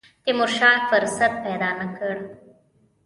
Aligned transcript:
تیمورشاه 0.23 0.77
فرصت 0.89 1.31
پیدا 1.45 1.69
نه 1.79 1.87
کړ. 1.97 2.15